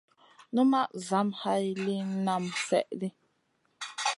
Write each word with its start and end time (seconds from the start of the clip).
Numaʼ 0.53 0.89
zam 1.07 1.29
hay 1.41 1.65
liyn 1.83 2.07
naam 2.25 2.43
slèh 2.63 2.87
ɗi. 2.99 3.07